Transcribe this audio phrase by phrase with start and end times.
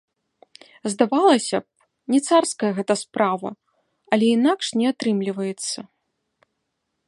[0.91, 1.69] Здавалася б,
[2.15, 3.49] не царская гэта справа,
[4.17, 5.79] але інакш не атрымліваецца.